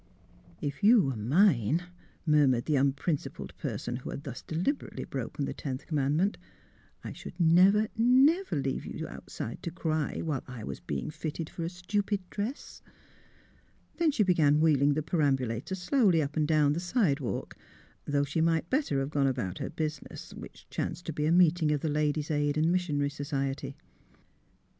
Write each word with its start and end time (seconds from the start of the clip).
'* 0.35 0.61
If 0.69 0.83
you 0.83 0.99
were 1.03 1.15
mine," 1.15 1.83
murmured 2.25 2.65
the 2.65 2.73
unprin 2.73 3.17
cipled 3.19 3.55
person 3.59 3.97
who 3.97 4.09
had 4.09 4.23
thus 4.23 4.41
deliberately 4.41 5.03
broken 5.03 5.45
the 5.45 5.53
tenth 5.53 5.85
commandment," 5.85 6.39
I 7.03 7.13
should 7.13 7.39
never, 7.39 7.87
never 7.95 8.55
leave 8.55 8.83
you 8.83 9.07
outside 9.07 9.61
to 9.61 9.69
cry, 9.69 10.21
while 10.23 10.43
I 10.47 10.63
was 10.63 10.79
being 10.79 11.11
fitted 11.11 11.51
for 11.51 11.63
a 11.63 11.69
stupid 11.69 12.27
dress." 12.31 12.81
Then 13.97 14.09
she 14.09 14.23
began 14.23 14.59
wheeling 14.59 14.95
the 14.95 15.03
perambulator 15.03 15.75
slowly 15.75 16.23
up 16.23 16.35
and 16.35 16.47
down 16.47 16.73
the 16.73 16.79
sidewalk, 16.79 17.55
though 18.05 18.23
she 18.25 18.41
might 18.41 18.71
better 18.71 18.97
have 19.01 19.11
gone 19.11 19.27
about 19.27 19.59
her 19.59 19.69
business 19.69 20.33
which 20.33 20.65
chanced 20.71 21.05
to 21.05 21.13
be 21.13 21.27
a 21.27 21.31
meeting 21.31 21.71
of 21.71 21.81
the 21.81 21.89
Ladies' 21.89 22.31
Aid 22.31 22.57
and 22.57 22.71
Missionary 22.71 23.11
Society. 23.11 23.75